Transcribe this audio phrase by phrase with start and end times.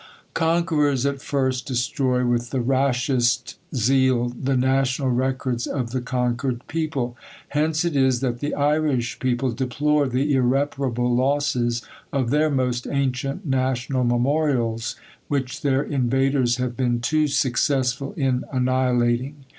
[0.33, 7.15] Conquerors at first destroy with the rashest zeal the national records of the conquered people;
[7.49, 13.45] hence it is that the Irish people deplore the irreparable losses of their most ancient
[13.45, 14.95] national memorials,
[15.27, 19.35] which their invaders have been too successful in annihilating.